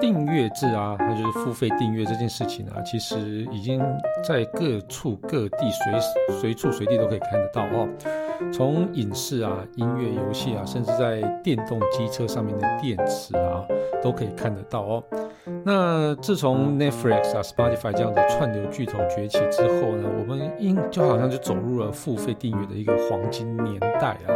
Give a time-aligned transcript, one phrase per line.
[0.00, 3.80] 订阅制啊，那就是付费订阅这件事情啊，其实已经
[4.26, 7.88] 在各处各地随随处随地都可以看得到哦。
[8.52, 13.64] 从影视啊、音乐、游戏啊，甚至在电动机车上面的电池啊，
[14.02, 15.04] 都可以看得到哦。
[15.62, 24.32] 那自从 Netflix 啊、Spotify 这样的串流巨头崛起之后呢，我们应就好像就走入了付费订阅的一个黄金年代啊，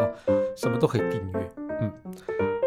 [0.54, 1.50] 什么都可以订阅，
[1.80, 1.92] 嗯。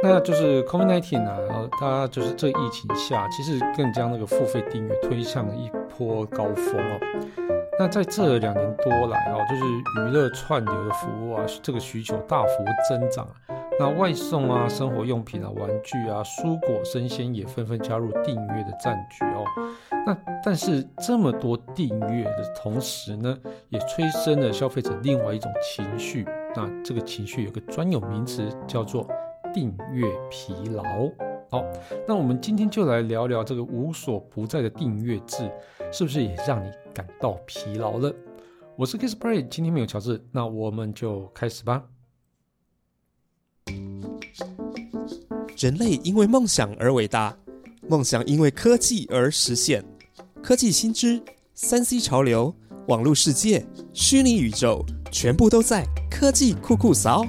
[0.04, 7.00] 那就是 COVID-19 啊，然后它就是这疫情下，其实更将那个付费订阅推向了一波高峰哦。
[7.80, 13.28] 那在这两年多来啊，就是娱乐串流的服务啊，这个需求大幅增长。
[13.80, 19.44] 那外送啊、生活用品啊、玩具啊、蔬果生鲜也纷纷加入订阅的战局哦。
[20.06, 23.38] 那但是这么多订阅的同时呢，
[23.70, 26.26] 也催生了消费者另外一种情绪。
[26.56, 29.08] 那这个情绪有个专有名词叫做。
[29.58, 30.84] 订阅疲劳，
[31.50, 31.66] 好，
[32.08, 35.52] 那我们今天就来聊聊这个无所不在的订阅制，
[35.92, 38.14] 是不是也让你感到疲劳了？
[38.76, 41.86] 我是 Kissplay，今天没有乔治，那我们就开始吧。
[45.58, 47.36] 人类因为梦想而伟大，
[47.90, 49.84] 梦想因为科技而实现。
[50.44, 51.20] 科技新知、
[51.56, 52.54] 三 C 潮流、
[52.90, 57.26] 网络世界、虚拟宇宙，全部都在科技酷酷扫。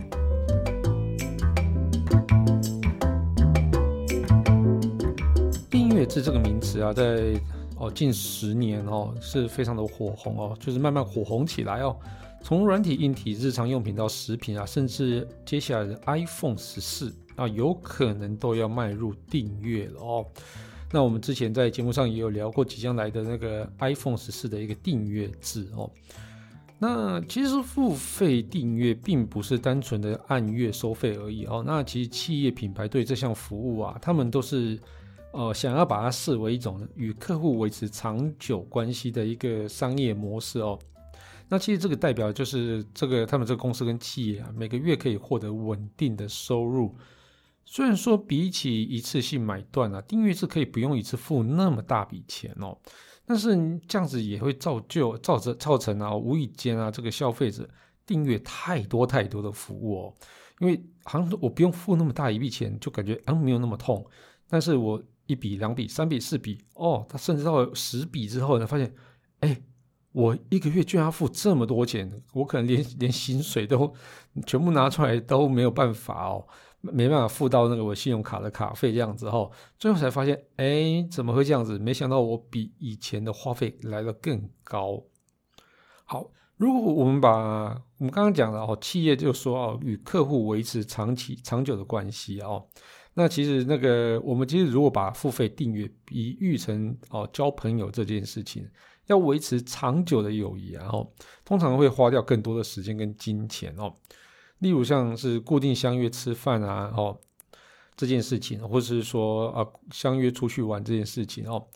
[6.80, 7.40] 啊，在
[7.76, 11.96] 哦近十年哦是非常的火红哦，就是慢慢火红起来哦。
[12.40, 20.24] 从软体、硬体、日常用品到食品啊，甚至接下来的 iPhone 十四啊，有可能都要迈入订阅了哦。
[20.92, 25.90] 那我们之前在节目上也有聊过即将来的那个 iPhone 十四的一个订阅制哦。
[26.78, 31.64] 那其实付费订阅并不是单纯的按月收费而已哦。
[31.66, 34.78] 那其实企业品牌对这项服务啊，他们都是。
[35.30, 40.78] 呃，想要把它视为一种与客户维持长久关系的一个商业模式哦。
[41.50, 46.96] 那其实这个代表就是这个他们这个公司跟企业啊，每个月可以获得稳定的收入。
[47.64, 52.76] 虽然说比起一次性买断啊，订阅是可以不用一次付那么大笔钱哦，
[53.26, 53.54] 但是
[53.86, 57.68] 这样子也会造就造成造成啊，无意间啊，这个消费者
[58.06, 60.14] 订阅太多太多的服务哦，
[60.60, 64.04] 因为好像我不用付那么大一笔钱，就感觉啊没有那么痛，
[64.48, 65.02] 但是我。
[65.28, 68.92] 一笔、两笔、三笔、四笔，哦，他甚至到十笔之后呢，发现，
[69.40, 69.62] 哎，
[70.12, 73.92] 我一个月居然要付这么多钱，我可能连连薪水都
[74.46, 76.48] 全部拿出来都没有办法哦，
[76.80, 81.78] 没办法付到那个我信用卡的卡费这样子哦，最后才发现，哎，怎么会这样子？
[81.78, 85.04] 没想到我比以前的花费来的更高。
[86.04, 87.68] 好，如果我们把
[87.98, 92.66] 我们刚刚讲的哦，企业就说哦，与客户维持长期长久的关系哦。
[93.18, 98.64] 那其实那个，我们其实如果把付费订阅比喻成哦交朋友这件事情，
[99.08, 101.12] 要维持长久的友谊，然后
[101.44, 103.92] 通常会花掉更多的时间跟金钱哦。
[104.60, 107.18] 例如像是固定相约吃饭啊，哦
[107.96, 111.66] 这件事情，或者是说啊相约出去玩这件事情哦。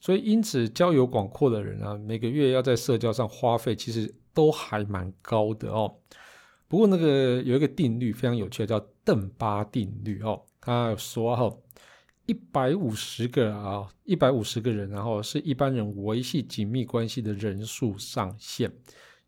[0.00, 5.92] 所以因此交友广阔的人啊，每个月要在社交上花费，其实都还蛮高的哦。
[6.68, 10.40] 不过那个有一个定律非常有趣，叫邓巴定律哦。
[10.64, 11.54] 他说：“哈，
[12.26, 18.72] 一百五十个啊，一百五十个人，然后是一般人维系紧密关系的人数上限。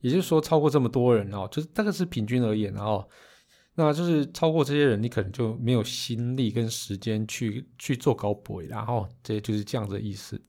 [0.00, 3.06] 也就是说，超过这么多人哦，就是大概是平均而言，然后，
[3.75, 10.41] 那就是超过这些人，你可能就没有心力跟时间去去做高博，然后这就是这样的意思。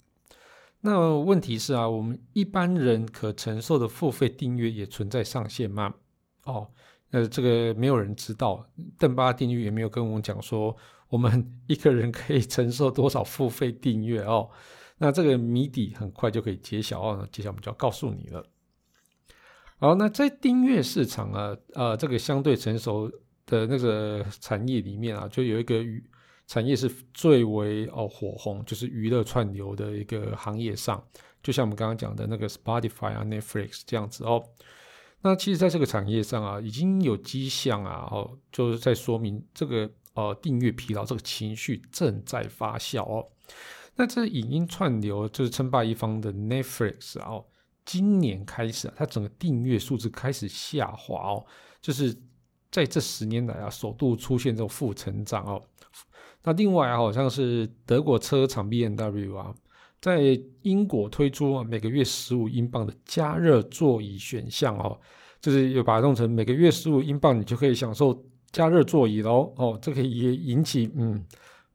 [0.81, 5.95] 那问题是啊，我们一般人可承受的付费订阅也存在上限吗？
[6.43, 6.69] 哦。”
[7.11, 10.75] 呃，这个没有人知道，邓巴定律也没有跟我们讲说，
[11.07, 14.49] 我们 一个人可以承受多少付费订阅哦。
[14.97, 17.27] 那这个谜底很快就可以揭晓哦。
[17.31, 18.43] 接下我们就要告诉你了。
[19.79, 23.09] 好，那在订阅市场啊，呃，这个相对成熟
[23.45, 25.81] 的那个产业里面啊，就有一个
[26.47, 31.01] 产业是最为哦火红，就是娱乐串流的一个行业上，
[31.43, 34.43] 就像我们刚刚讲的那个 Spotify 啊、Netflix 这样子哦。
[35.21, 43.27] 那其实，在这个产业上啊，已经有迹象啊，哦，就是在说明这个呃订阅疲劳这个情绪正在发酵哦。
[43.95, 47.45] 那这影音串流就是称霸一方的 Netflix 哦，
[47.83, 51.45] 今年开始啊，它整个订阅数字开始下滑哦，
[51.81, 52.15] 就是
[52.71, 55.61] 在这十年来啊，首度出现这种负成长哦。
[56.43, 59.53] 那另外啊，好像是德国车厂 B M W 啊。
[59.99, 64.99] 在英国推出每个月十五英镑的加热座椅选项哦，
[65.41, 71.23] 就是有把它弄成每个月十五英镑，你就可以享受加热座椅喽哦，这个也引起嗯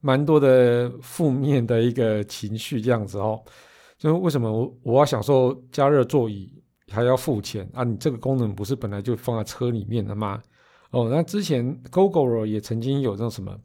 [0.00, 3.42] 蛮多的负面的一个情绪这样子哦。
[3.98, 6.52] 就为什么我我要享受加热座椅
[6.90, 7.84] 还要付钱啊？
[7.84, 10.42] 你这个功能不是本来就放在车里面的吗？
[10.90, 13.56] 哦，那之前 GoGo 也曾经有这种什么，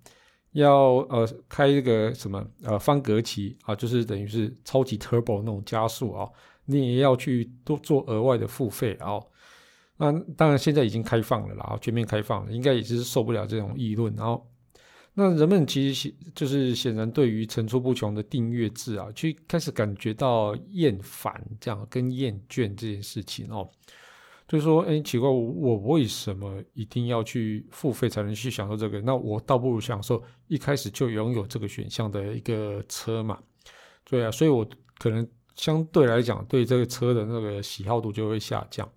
[0.61, 6.29] 要呃开一个什么呃方格旗啊，就是等于是超级 Turbo 那种加速啊，
[6.65, 9.19] 你也要去多做额外的付费啊。
[9.97, 14.45] 那当然现在已经开放了啦，全面开放了，应该也是受不了这种议论，然后。
[15.19, 23.67] 那人们其实就是显然对于层出不穷的订阅制啊，去开始感觉到厌烦，这样跟厌倦这件事情哦，
[24.47, 29.01] 就是说，哎，奇怪，我为什么一定要去付费才能去享受这个？
[29.01, 33.37] 那我倒不如享受一开始就拥有这个选项的一个车嘛，
[34.05, 34.65] 对啊，所以我
[34.99, 38.89] 可能相对来讲对这个车的那个喜好度就会下降。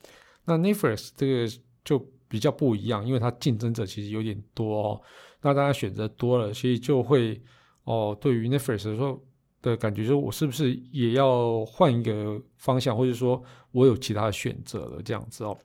[0.44, 1.52] 那 Netflix 这个
[1.85, 1.99] 就
[2.29, 5.00] 比较不一样，因为它竞争者其实有点多哦。
[5.43, 7.43] 那大家选择多了，所以就会
[7.82, 9.20] 哦，对于 Netflix 说
[9.62, 13.42] 的感觉，就是我是不是也要换一个方向，或者说
[13.72, 15.58] 我有其他的选择了这样子哦。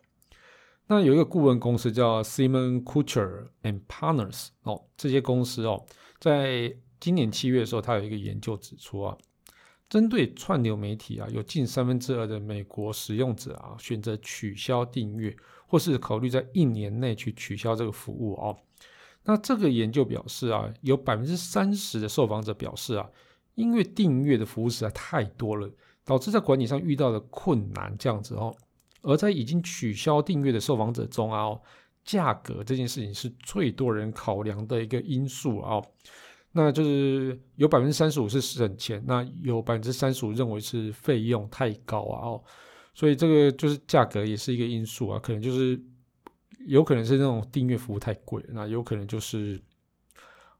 [0.87, 5.83] 那有一个顾问公司叫 Simon Kucher and Partners 哦，这些公司哦，
[6.19, 9.17] 在今年七月的时候，他有一个研究指出啊，
[9.89, 15.35] 针对串流媒体啊，有近三分之二的美国使用者啊，选择取消订阅，
[15.67, 18.55] 或是考虑在一年内去取消这个服务哦。
[19.23, 23.09] 那这个研究表示啊，有百分之三十的受访者表示啊，
[23.55, 25.69] 因为订阅的服务实在太多了，
[26.05, 28.55] 导致在管理上遇到了困难这样子哦。
[29.01, 31.59] 而在已经取消订阅的受访者中啊，
[32.03, 35.81] 价格这件事情是最多人考量的一个因素啊。
[36.51, 42.43] 那就是有百分之三十五是省钱，那有百分之三十五认为是费用太高啊哦，
[42.93, 45.81] 所以这个就是价格也是一个因素啊，可能就是。
[46.67, 49.61] 有可能是那种订阅服务太贵，那有可能就是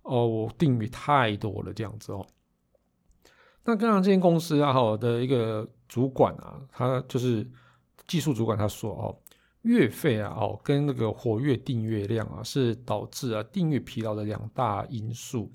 [0.03, 2.23] 哦，我订阅太多了这样子哦。
[3.65, 7.45] 那刚刚这间公司啊，哈的一个主管啊，他就是
[8.07, 9.17] 技术主管，他说哦，
[9.63, 15.51] 月费啊，哦跟那个活跃订阅量啊，是导致啊订阅疲劳的两大因素。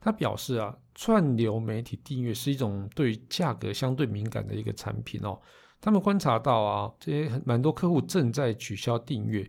[0.00, 5.38] 他表示啊，串流媒体订阅是一种对价格相对敏感的一个产品哦。
[5.82, 9.46] 他们观察到啊，这些蛮多客户正在取消订阅。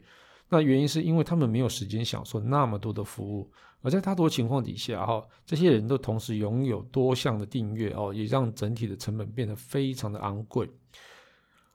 [0.54, 3.50] 那原因是因为他们没有时间享受那么多的服务，
[3.82, 10.70] 而在大多情况底下，哈，这些人都同时拥有多项的订阅哦，也让整体的成本变得非常的昂贵。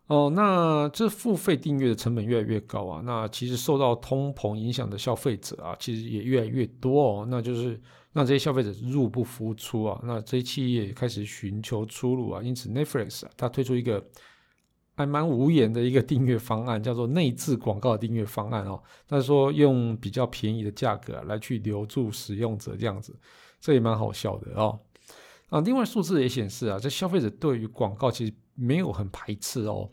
[0.09, 7.81] 哦，那这付费订阅的成本越来越高啊，那其实受到通膨影响的消费者啊，其实也越来越多哦，那就是
[8.13, 14.07] 让这些消费者入不敷出啊，那这些企业开始寻求出路啊，因此 Netflix 啊，它推出一个。
[14.97, 18.83] 还蛮无言的一个订阅方案，叫做内置广告的订阅方案哦。
[19.07, 23.15] 他说用比较便宜的价格来去留住使用者，这样子，
[23.61, 24.81] 这也蛮好笑的哦。
[25.51, 29.89] 啊，另外数字也显示啊，这消费者对于广告其实没有很排斥哦。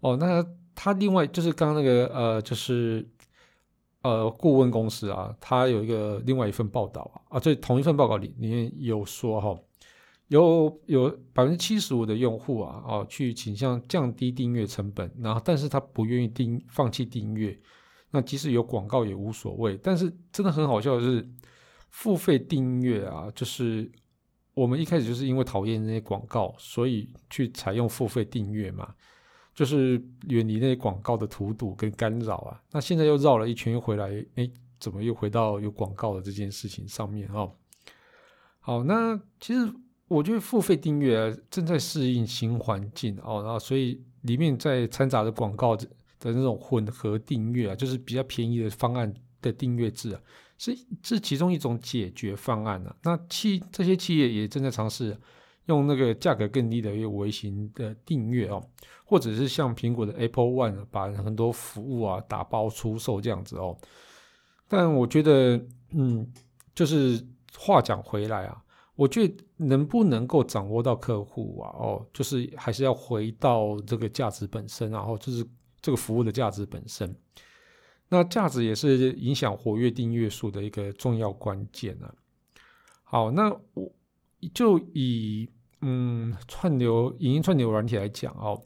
[0.00, 0.44] 哦，那
[0.74, 3.08] 他另外就是刚刚那个呃，就是
[4.02, 9.58] 呃，顾问公司啊，他有一个另外一份报道啊，啊，这同一份报告里里面有说哈。
[10.28, 17.56] 有有百分之七十五的用户啊，哦，去倾向降低订阅成本，然后但是他不愿意订放弃订阅，
[18.10, 19.78] 那即使有广告也无所谓。
[19.80, 21.28] 但是真的很好笑的是，
[21.90, 23.88] 付费订阅啊，就是
[24.52, 28.92] 我们一开始就是因为讨厌那些广告，所以去采用付费订阅嘛，
[29.54, 29.92] 就是
[30.28, 32.60] 远离那些广告的荼毒跟干扰啊。
[32.72, 37.48] 那现在又绕了一圈又回来，哎，怎么又回到有广告的这件事情上面啊？
[38.58, 39.72] 好，那其实。
[40.08, 45.84] 我觉得付费订阅正在适应新环境哦，然后所以里面在掺杂的广告的
[46.20, 50.20] 的那种混合订阅啊，就是比较便宜的方案的订阅制啊，
[50.58, 52.94] 是是其中一种解决方案啊。
[53.02, 55.16] 那企这些企业也正在尝试
[55.64, 58.62] 用那个价格更低的一个微型的订阅哦，
[59.04, 63.76] 或者是像苹果的 Apple One 把很多服务啊打包出售这样子哦。
[64.68, 65.60] 但我觉得，
[65.90, 66.32] 嗯，
[66.74, 67.20] 就是
[67.58, 68.62] 话讲回来啊。
[68.96, 71.70] 我觉得能不能够掌握到客户啊？
[71.78, 75.46] 哦，就是还是要回到这个价值本身，然后就是
[75.82, 77.14] 这个服务的价值本身。
[78.08, 82.10] 那价值也是影响活跃订阅数的一个重要关键呢。
[83.04, 83.92] 好，那我
[84.54, 85.48] 就以
[85.82, 88.60] 嗯串流影音串流软体来讲哦，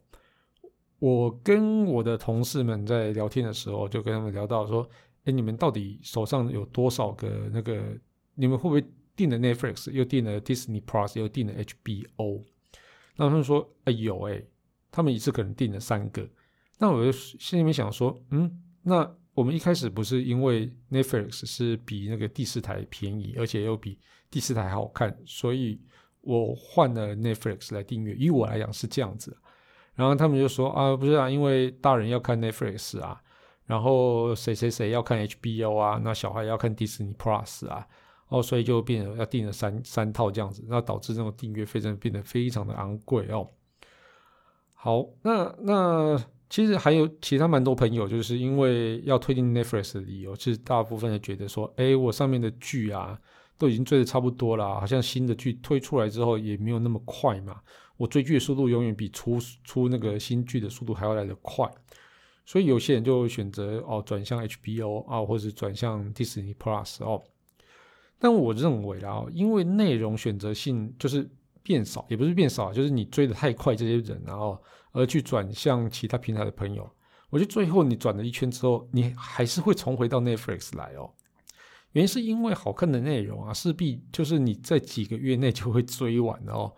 [1.00, 4.88] 我跟我的同事们在聊天的时候，就跟他们聊到说：，
[5.24, 7.82] 哎，你们到底手上有多少个那个？
[8.36, 8.84] 你们会不会？
[9.20, 12.42] 订了 Netflix，又订了 Disney Plus，又订了 HBO，
[13.16, 14.42] 那他们说：“哎呦，哎，
[14.90, 16.26] 他们一次可能订了三个。”
[16.80, 23.98] 那我就心里面想说：“嗯，那我们一开始不是因为 Netflix 是比那个第四台便宜，而且又比
[24.30, 25.78] 第四台好看，所以
[26.22, 28.14] 我换了 Netflix 来订阅。
[28.14, 29.36] 以我来讲是这样子，
[29.94, 33.20] 然后他们就说啊，不是啊，因为大人要看 Netflix 啊，
[33.66, 37.86] 然后谁谁谁要看 HBO 啊，那小孩要看 Disney Plus 啊，
[38.30, 43.48] 哦，所以就变成要订了三三套这样子，那导致这种订阅费真的变得非常的昂贵哦。
[44.74, 46.24] 好，那那。
[46.52, 53.16] 其实还有其他蛮多朋友，就是因为要推进 Netflix 的理由，是大部分的觉得说，哎，我上面的剧啊
[53.56, 57.60] 都已经追的差不多了，好像新的剧推出来之后也没有那么快嘛，
[57.96, 61.70] 我追剧的速度永远比出出那个新剧的速度还要来得快，
[62.44, 67.22] 所以有些人就选择哦转向 HBO 啊，或者转向 Disney Plus 哦。
[68.20, 71.28] 但我认为啊，因为内容选择性就是
[71.64, 74.56] 变少，也不是变少，就是你追的太快，这些人然后。
[74.92, 76.84] 而去转向其他平台的朋友，
[77.28, 81.08] 我觉得最后你转了一圈之后，你还是会重回到 Netflix 来哦。
[81.92, 86.72] 原因是因为好看的内容啊，势必就是你在几个月内就会追完哦。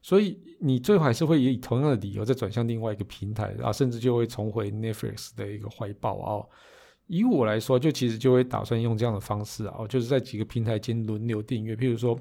[0.00, 6.48] 所以你最后还是会以同样的理由再转向另外一个平台啊，甚至就会重回 Netflix 的一个怀抱哦。
[7.06, 11.74] 以我来说，就其实就会打算用这样的方式啊，就是在几个平台间轮流订阅。
[11.76, 12.18] 譬如说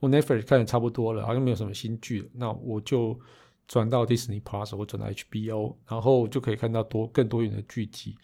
[0.00, 3.18] 我 Netflix 看的差不多了，好像没有什么新剧，那我就。
[3.66, 8.14] 转到 Disney Plus 或转到 HBO，然后就可以看到多更多元的剧集。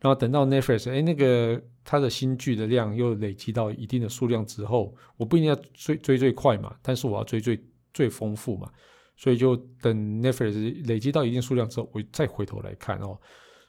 [0.00, 8.70] 然后等到 Netflix，哎，那个它的新剧的量又累积到一定的数量之后，我不一定要追追最快嘛，但是我要追最最丰富嘛，
[9.18, 13.20] 所以就等 Netflix 累积到一定数量之后，我再回头来看哦。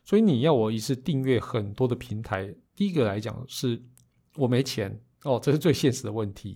[0.08, 3.84] 所以你要我一次订阅很多的平台，第一个来讲是
[4.38, 6.56] 我没钱哦，这是最现实的问题。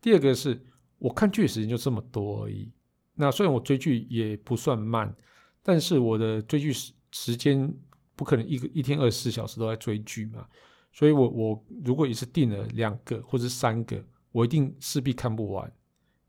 [0.00, 0.58] 第二个是
[0.96, 2.72] 我看剧的时间就这么多而已。
[3.14, 5.14] 那虽然我追剧也不算慢，
[5.62, 7.70] 但是我的追剧时时间
[8.16, 10.48] 不可能一个一天二十四小时都在追剧嘛，
[10.94, 15.70] 所以我我如果一次订了两个或者三个，我一定势必看不完。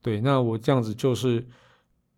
[0.02, 1.48] 对，那我这样子就是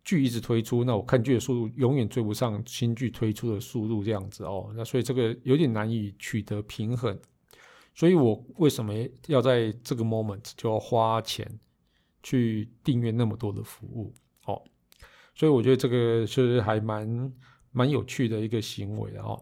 [0.06, 7.20] 剧一直推出，那我看剧的速度永远追不上新剧推出的速度，这样子哦，那所以这个有点难以取得平衡。
[7.96, 8.94] 所以我为什么
[9.28, 11.60] 要在这个 moment 就要花钱
[12.22, 14.14] 去订阅那么多的服务？
[14.46, 14.62] 哦，
[15.34, 17.34] 所以我觉得这个是还蛮
[17.72, 19.42] 蛮有趣的一个行为哦。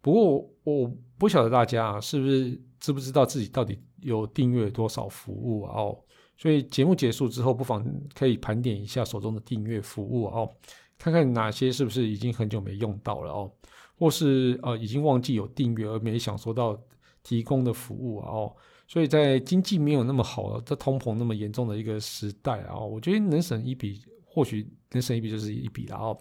[0.00, 5.62] 不过我不晓得大家，是不是知不知道自己到底有订阅多少服务？
[5.62, 5.96] 哦，
[6.42, 10.52] 所以节目结束之后，不妨可以盘点一下手中的订阅服务哦，
[10.98, 13.52] 看看哪些是不是已经很久没用到了哦，
[13.96, 16.76] 或是呃已经忘记有订阅而没享受到
[17.22, 18.28] 提供的服务啊？
[18.28, 18.56] 哦，
[18.88, 24.02] 所以在经济没有那么好、在通膨那么严重的一个时代啊，我觉得能省一笔。
[24.34, 26.18] 或许能省一笔就是一笔了哦。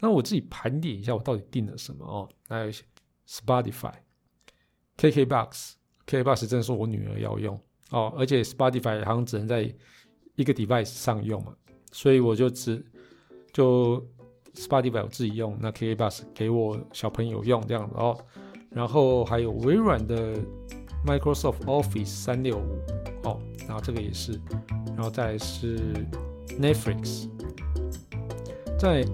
[0.00, 2.28] 那我自己盘点一下，我到底订了什么哦？
[2.48, 2.66] 那
[3.24, 3.94] Spotify、
[4.98, 7.56] KKBox，KKBox 真是我女儿要用
[7.90, 9.72] 哦，而且 Spotify 好像只能在
[10.34, 11.52] 一个 device 上用嘛，
[11.92, 12.84] 所以我就只
[13.52, 14.04] 就
[14.54, 18.16] Spotify 我自己用，那 KKBox 给我小朋友用这样子哦。
[18.70, 20.34] 然后还有微软的
[21.06, 22.78] Microsoft Office 三六五
[23.22, 24.38] 哦，然后这个也是，
[24.88, 25.78] 然后再是
[26.60, 27.28] Netflix。
[28.78, 29.06] 再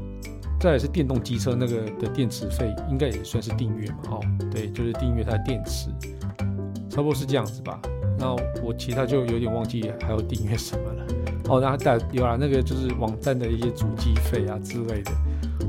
[0.59, 3.99] 再是电动机车那个的电池费，应该也算是订阅嘛？
[4.11, 5.89] 哦，对，就是订阅它的电池，
[6.91, 7.81] 差不多是这样子吧。
[8.23, 11.05] 那我其他就有点忘记还要订阅什么了。
[11.49, 15.11] 哦，然后带有啊，那个就是网站的一些主机费啊之类的。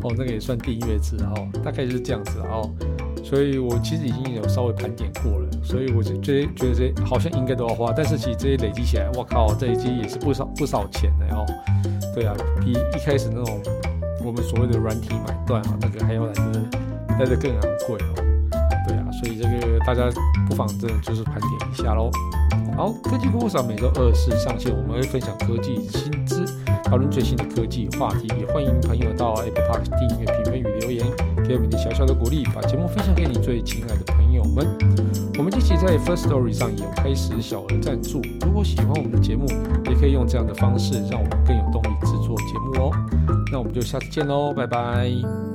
[0.04, 2.70] 哦，那个也算订阅制哦，大概就是这样子哦。
[3.24, 11.44] 所以我其实已经有稍微盘点过了，所以我就觉得觉得这好像应该都要花，但是其实这些累积起来，我靠，这一些也是不少不少钱的哦。
[12.14, 13.60] 对啊，比一开始那种
[14.24, 16.70] 我们所谓的软体买断啊，那个还要来的
[17.20, 18.23] 来的更昂贵哦。
[19.24, 20.10] 所以这个大家
[20.50, 22.12] 不妨真的就是盘点一下喽。
[22.75, 26.44] 好，科技故事每周二四上线，我们会分享科技新知，
[26.84, 31.06] 讨论最新的科技话题，也欢迎朋友到 Apple Park 订阅、评分与留言，
[31.48, 34.68] 给我们点小小的鼓励，把节目分享给你最亲爱的朋友们。
[35.38, 39.46] 我们一起在 First Story 上也有开始小额赞助，如果喜欢我们的节目，
[39.86, 41.89] 也可以用这样的方式，让我们更有动力。
[42.01, 42.92] 制作节目哦，
[43.51, 45.53] 那我们就下次见喽，拜拜。